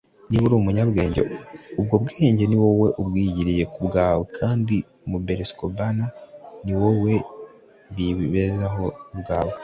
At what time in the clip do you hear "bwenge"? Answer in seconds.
2.03-2.43